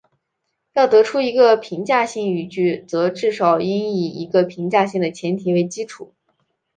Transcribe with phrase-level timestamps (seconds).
[0.73, 6.15] 要得出一个评价性语句则至少应以一个评价性的前提为基础。